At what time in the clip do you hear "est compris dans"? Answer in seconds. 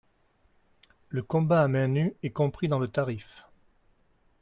2.23-2.79